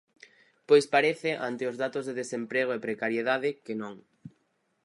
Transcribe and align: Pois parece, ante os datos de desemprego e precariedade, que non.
Pois 0.69 0.85
parece, 0.95 1.29
ante 1.49 1.63
os 1.69 1.79
datos 1.83 2.03
de 2.05 2.17
desemprego 2.21 2.71
e 2.73 2.83
precariedade, 2.87 3.49
que 3.65 3.75
non. 3.81 3.93